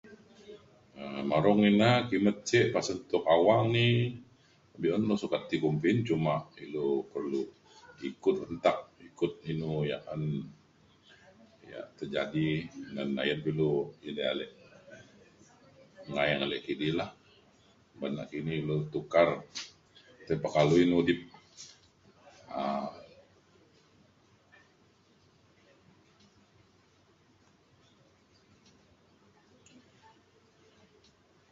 [1.03, 3.85] um marong ina kimet ce pasen tuk awang ni
[4.81, 7.41] be’un lu sukat ti kumbi cuma ilu perlu
[8.09, 8.77] ikut rentak
[9.07, 10.21] ikut inu yak an
[11.71, 12.47] yak terjadi
[12.93, 13.69] ngan ayen dulu
[14.09, 14.45] ida ale
[16.67, 17.09] kidi lah
[17.99, 19.27] ban nakini lu tukar
[20.27, 21.19] tepekalui mudip
[22.59, 22.87] um